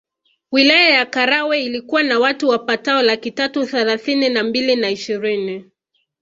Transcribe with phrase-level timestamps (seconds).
[0.51, 5.71] Wilaya ya Karagwe ilikuwa na watu wapatao laki tatu thelathini na mbili na ishirini